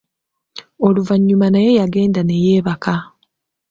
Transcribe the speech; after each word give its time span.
Oluvannyuma 0.87 1.47
naye 1.53 1.69
yagenda 1.79 2.21
ne 2.23 2.35
yeebaka. 2.43 2.95